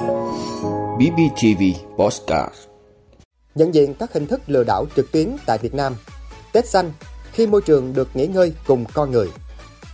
[0.00, 1.62] BBTV
[1.96, 2.54] Postcard.
[3.54, 5.94] Nhận diện các hình thức lừa đảo trực tuyến tại Việt Nam.
[6.52, 6.92] Tết xanh,
[7.32, 9.28] khi môi trường được nghỉ ngơi cùng con người.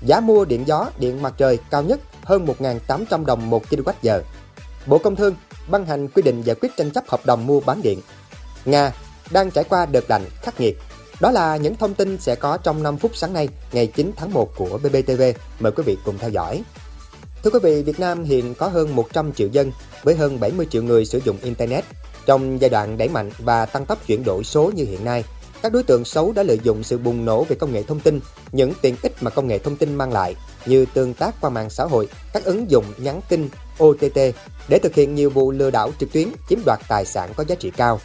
[0.03, 4.21] Giá mua điện gió, điện mặt trời cao nhất hơn 1.800 đồng 1 kWh.
[4.87, 5.35] Bộ Công Thương
[5.69, 8.01] ban hành quy định giải quyết tranh chấp hợp đồng mua bán điện.
[8.65, 8.93] Nga
[9.31, 10.79] đang trải qua đợt lạnh khắc nghiệt.
[11.21, 14.33] Đó là những thông tin sẽ có trong 5 phút sáng nay, ngày 9 tháng
[14.33, 15.23] 1 của BBTV.
[15.61, 16.63] Mời quý vị cùng theo dõi.
[17.43, 20.83] Thưa quý vị, Việt Nam hiện có hơn 100 triệu dân với hơn 70 triệu
[20.83, 21.85] người sử dụng Internet.
[22.27, 25.25] Trong giai đoạn đẩy mạnh và tăng tốc chuyển đổi số như hiện nay,
[25.63, 28.21] các đối tượng xấu đã lợi dụng sự bùng nổ về công nghệ thông tin,
[28.53, 30.35] những tiện ích mà công nghệ thông tin mang lại
[30.67, 33.49] như tương tác qua mạng xã hội, các ứng dụng nhắn tin,
[33.83, 34.19] OTT
[34.69, 37.55] để thực hiện nhiều vụ lừa đảo trực tuyến, chiếm đoạt tài sản có giá
[37.55, 38.01] trị cao.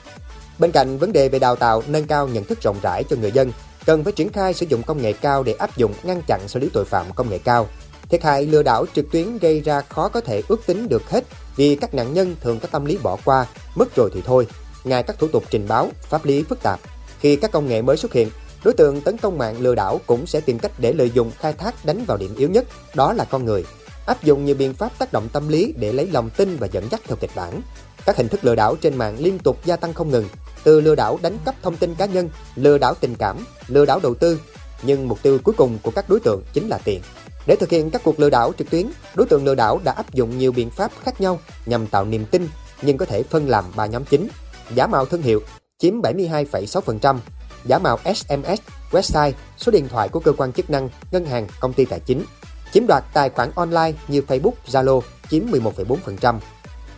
[0.60, 3.32] Bên cạnh vấn đề về đào tạo, nâng cao nhận thức rộng rãi cho người
[3.32, 3.52] dân,
[3.86, 6.60] cần phải triển khai sử dụng công nghệ cao để áp dụng ngăn chặn xử
[6.60, 7.68] lý tội phạm công nghệ cao.
[8.12, 11.24] Thiệt hại lừa đảo trực tuyến gây ra khó có thể ước tính được hết
[11.56, 14.48] vì các nạn nhân thường có tâm lý bỏ qua, mất rồi thì thôi,
[14.84, 16.80] Ngay các thủ tục trình báo, pháp lý phức tạp.
[17.20, 18.30] Khi các công nghệ mới xuất hiện,
[18.64, 21.54] đối tượng tấn công mạng lừa đảo cũng sẽ tìm cách để lợi dụng khai
[21.54, 23.66] thác đánh vào điểm yếu nhất, đó là con người.
[24.06, 26.88] Áp dụng nhiều biện pháp tác động tâm lý để lấy lòng tin và dẫn
[26.92, 27.62] dắt theo kịch bản.
[28.06, 30.26] Các hình thức lừa đảo trên mạng liên tục gia tăng không ngừng,
[30.64, 34.00] từ lừa đảo đánh cắp thông tin cá nhân, lừa đảo tình cảm, lừa đảo
[34.04, 34.40] đầu tư,
[34.84, 37.02] nhưng mục tiêu cuối cùng của các đối tượng chính là tiền.
[37.46, 40.14] Để thực hiện các cuộc lừa đảo trực tuyến, đối tượng lừa đảo đã áp
[40.14, 42.48] dụng nhiều biện pháp khác nhau nhằm tạo niềm tin,
[42.82, 44.28] nhưng có thể phân làm ba nhóm chính.
[44.76, 45.42] Giả mạo thương hiệu
[45.78, 47.18] chiếm 72,6%,
[47.66, 48.60] giả mạo SMS,
[48.92, 52.26] website, số điện thoại của cơ quan chức năng, ngân hàng, công ty tài chính,
[52.74, 56.40] chiếm đoạt tài khoản online như Facebook, Zalo chiếm 11,4%.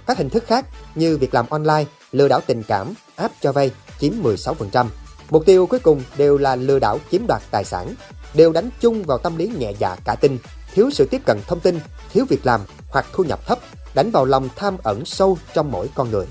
[0.08, 3.72] Các hình thức khác như việc làm online, lừa đảo tình cảm, app cho vay
[4.00, 4.86] chiếm 16%.
[5.34, 7.96] Mục tiêu cuối cùng đều là lừa đảo chiếm đoạt tài sản,
[8.34, 10.38] đều đánh chung vào tâm lý nhẹ dạ cả tin,
[10.74, 11.80] thiếu sự tiếp cận thông tin,
[12.12, 13.60] thiếu việc làm hoặc thu nhập thấp,
[13.94, 16.26] đánh vào lòng tham ẩn sâu trong mỗi con người.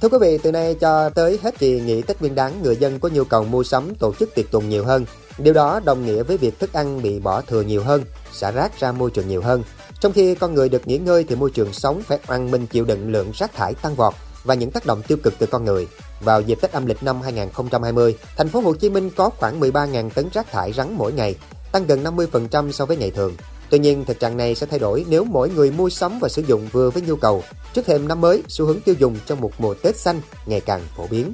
[0.00, 3.00] Thưa quý vị, từ nay cho tới hết kỳ nghỉ Tết Nguyên đán, người dân
[3.00, 5.04] có nhu cầu mua sắm tổ chức tiệc tùng nhiều hơn.
[5.38, 8.80] Điều đó đồng nghĩa với việc thức ăn bị bỏ thừa nhiều hơn, xả rác
[8.80, 9.62] ra môi trường nhiều hơn.
[10.00, 12.84] Trong khi con người được nghỉ ngơi thì môi trường sống phải oan minh chịu
[12.84, 14.14] đựng lượng rác thải tăng vọt
[14.44, 15.88] và những tác động tiêu cực từ con người.
[16.20, 20.10] Vào dịp Tết âm lịch năm 2020, thành phố Hồ Chí Minh có khoảng 13.000
[20.10, 21.34] tấn rác thải rắn mỗi ngày,
[21.72, 23.34] tăng gần 50% so với ngày thường.
[23.70, 26.42] Tuy nhiên, thực trạng này sẽ thay đổi nếu mỗi người mua sắm và sử
[26.42, 27.42] dụng vừa với nhu cầu.
[27.74, 30.80] Trước thêm năm mới, xu hướng tiêu dùng trong một mùa Tết xanh ngày càng
[30.96, 31.32] phổ biến.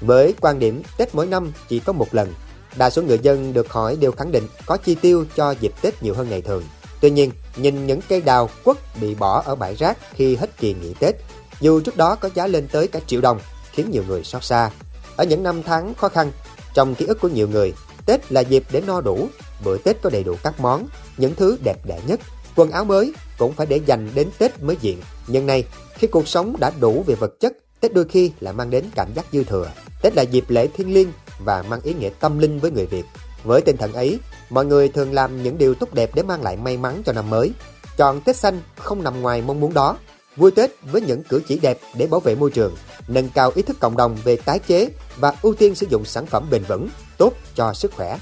[0.00, 2.34] Với quan điểm Tết mỗi năm chỉ có một lần,
[2.76, 6.02] đa số người dân được hỏi đều khẳng định có chi tiêu cho dịp Tết
[6.02, 6.62] nhiều hơn ngày thường.
[7.00, 10.74] Tuy nhiên, nhìn những cây đào quất bị bỏ ở bãi rác khi hết kỳ
[10.74, 11.14] nghỉ Tết,
[11.60, 13.40] dù trước đó có giá lên tới cả triệu đồng,
[13.72, 14.70] khiến nhiều người xót xa.
[15.16, 16.32] Ở những năm tháng khó khăn,
[16.74, 17.72] trong ký ức của nhiều người,
[18.06, 19.28] Tết là dịp để no đủ,
[19.64, 20.86] bữa Tết có đầy đủ các món,
[21.16, 22.20] những thứ đẹp đẽ nhất,
[22.56, 25.00] quần áo mới cũng phải để dành đến Tết mới diện.
[25.26, 25.64] Nhưng nay,
[25.94, 29.08] khi cuộc sống đã đủ về vật chất, Tết đôi khi lại mang đến cảm
[29.14, 29.70] giác dư thừa.
[30.02, 33.04] Tết là dịp lễ thiêng liêng và mang ý nghĩa tâm linh với người Việt.
[33.44, 34.18] Với tinh thần ấy,
[34.50, 37.30] mọi người thường làm những điều tốt đẹp để mang lại may mắn cho năm
[37.30, 37.52] mới.
[37.96, 39.96] Chọn Tết xanh không nằm ngoài mong muốn đó.
[40.38, 42.74] Vui Tết với những cử chỉ đẹp để bảo vệ môi trường,
[43.08, 46.26] nâng cao ý thức cộng đồng về tái chế và ưu tiên sử dụng sản
[46.26, 46.88] phẩm bền vững,
[47.18, 48.18] tốt cho sức khỏe.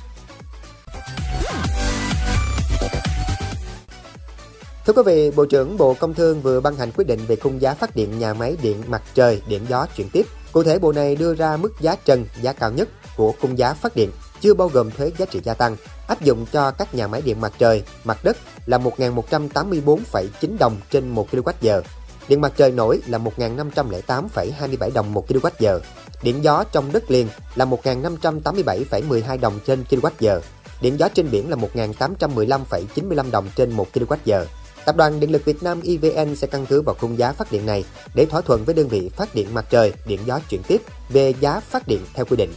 [4.86, 7.60] Thưa quý vị, Bộ trưởng Bộ Công Thương vừa ban hành quyết định về khung
[7.60, 10.26] giá phát điện nhà máy điện mặt trời, điện gió chuyển tiếp.
[10.52, 13.74] Cụ thể, Bộ này đưa ra mức giá trần, giá cao nhất của khung giá
[13.74, 14.10] phát điện
[14.40, 15.76] chưa bao gồm thuế giá trị gia tăng,
[16.08, 21.08] áp dụng cho các nhà máy điện mặt trời, mặt đất là 1.184,9 đồng trên
[21.08, 21.82] 1 kWh,
[22.28, 25.80] điện mặt trời nổi là 1.508,27 đồng 1 kWh,
[26.22, 30.40] điện gió trong đất liền là 1.587,12 đồng trên kWh,
[30.80, 34.44] điện gió trên biển là 1.815,95 đồng trên 1 kWh.
[34.84, 37.66] Tập đoàn Điện lực Việt Nam EVN sẽ căn cứ vào khung giá phát điện
[37.66, 40.82] này để thỏa thuận với đơn vị phát điện mặt trời, điện gió chuyển tiếp
[41.08, 42.52] về giá phát điện theo quy định.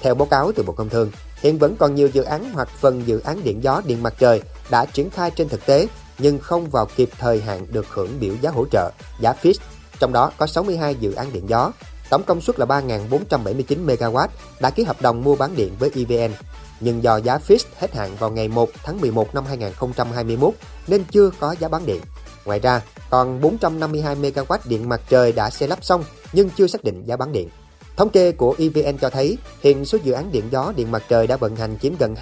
[0.00, 3.02] Theo báo cáo từ Bộ Công Thương, hiện vẫn còn nhiều dự án hoặc phần
[3.06, 5.86] dự án điện gió, điện mặt trời đã triển khai trên thực tế
[6.18, 8.90] nhưng không vào kịp thời hạn được hưởng biểu giá hỗ trợ,
[9.20, 9.60] giá fixed.
[9.98, 11.72] Trong đó có 62 dự án điện gió,
[12.10, 14.28] tổng công suất là 3.479 MW
[14.60, 16.34] đã ký hợp đồng mua bán điện với EVN.
[16.80, 20.54] Nhưng do giá fixed hết hạn vào ngày 1 tháng 11 năm 2021
[20.86, 22.00] nên chưa có giá bán điện.
[22.44, 26.84] Ngoài ra, còn 452 MW điện mặt trời đã xây lắp xong nhưng chưa xác
[26.84, 27.48] định giá bán điện.
[27.96, 31.26] Thống kê của EVN cho thấy, hiện số dự án điện gió, điện mặt trời
[31.26, 32.14] đã vận hành chiếm gần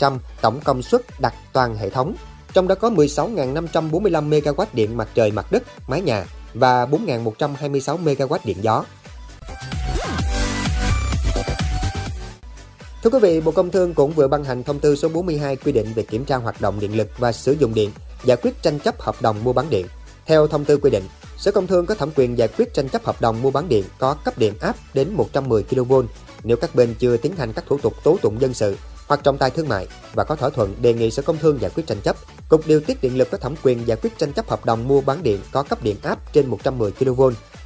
[0.00, 2.14] 27% tổng công suất đặt toàn hệ thống.
[2.54, 8.38] Trong đó có 16.545 MW điện mặt trời mặt đất, mái nhà và 4.126 MW
[8.44, 8.84] điện gió.
[13.02, 15.72] Thưa quý vị, Bộ Công Thương cũng vừa ban hành thông tư số 42 quy
[15.72, 17.90] định về kiểm tra hoạt động điện lực và sử dụng điện
[18.24, 19.86] giải quyết tranh chấp hợp đồng mua bán điện.
[20.26, 21.04] Theo thông tư quy định,
[21.36, 23.84] Sở Công Thương có thẩm quyền giải quyết tranh chấp hợp đồng mua bán điện
[23.98, 25.94] có cấp điện áp đến 110 kV
[26.44, 28.76] nếu các bên chưa tiến hành các thủ tục tố tụng dân sự
[29.08, 31.70] hoặc trọng tài thương mại và có thỏa thuận đề nghị Sở Công Thương giải
[31.74, 32.16] quyết tranh chấp.
[32.52, 35.00] Cục Điều tiết Điện lực có thẩm quyền giải quyết tranh chấp hợp đồng mua
[35.00, 37.22] bán điện có cấp điện áp trên 110 kV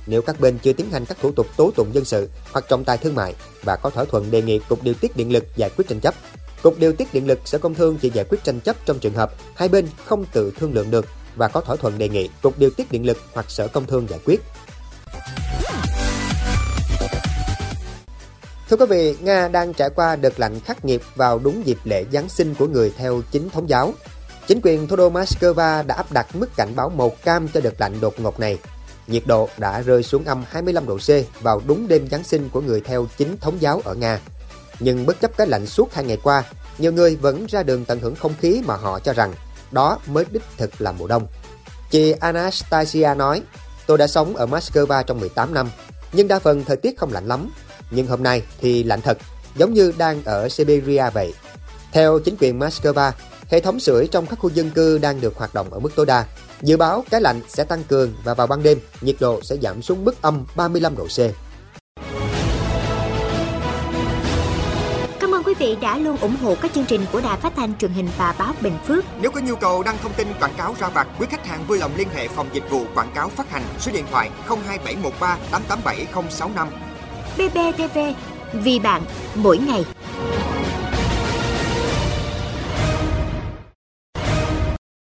[0.06, 2.84] nếu các bên chưa tiến hành các thủ tục tố tụng dân sự hoặc trọng
[2.84, 5.70] tài thương mại và có thỏa thuận đề nghị Cục Điều tiết Điện lực giải
[5.76, 6.14] quyết tranh chấp.
[6.62, 9.14] Cục Điều tiết Điện lực Sở Công Thương chỉ giải quyết tranh chấp trong trường
[9.14, 11.06] hợp hai bên không tự thương lượng được
[11.36, 14.06] và có thỏa thuận đề nghị Cục Điều tiết Điện lực hoặc Sở Công Thương
[14.10, 14.40] giải quyết.
[18.70, 22.04] Thưa quý vị, Nga đang trải qua đợt lạnh khắc nghiệt vào đúng dịp lễ
[22.12, 23.94] Giáng sinh của người theo chính thống giáo.
[24.46, 27.80] Chính quyền thủ đô Moscow đã áp đặt mức cảnh báo màu cam cho đợt
[27.80, 28.58] lạnh đột ngột này.
[29.06, 32.60] Nhiệt độ đã rơi xuống âm 25 độ C vào đúng đêm Giáng sinh của
[32.60, 34.20] người theo chính thống giáo ở Nga.
[34.80, 36.42] Nhưng bất chấp cái lạnh suốt hai ngày qua,
[36.78, 39.32] nhiều người vẫn ra đường tận hưởng không khí mà họ cho rằng
[39.70, 41.26] đó mới đích thực là mùa đông.
[41.90, 43.42] Chị Anastasia nói,
[43.86, 45.70] tôi đã sống ở Moscow trong 18 năm,
[46.12, 47.50] nhưng đa phần thời tiết không lạnh lắm.
[47.90, 49.18] Nhưng hôm nay thì lạnh thật,
[49.56, 51.34] giống như đang ở Siberia vậy.
[51.92, 53.12] Theo chính quyền Moscow,
[53.50, 56.06] hệ thống sưởi trong các khu dân cư đang được hoạt động ở mức tối
[56.06, 56.24] đa.
[56.62, 59.82] Dự báo cái lạnh sẽ tăng cường và vào ban đêm, nhiệt độ sẽ giảm
[59.82, 61.18] xuống mức âm 35 độ C.
[65.46, 68.08] quý vị đã luôn ủng hộ các chương trình của Đài Phát thanh truyền hình
[68.18, 69.04] và báo Bình Phước.
[69.20, 71.78] Nếu có nhu cầu đăng thông tin quảng cáo ra vặt, quý khách hàng vui
[71.78, 76.68] lòng liên hệ phòng dịch vụ quảng cáo phát hành số điện thoại 02713 887065.
[77.36, 77.98] BBTV,
[78.52, 79.02] vì bạn,
[79.34, 79.84] mỗi ngày.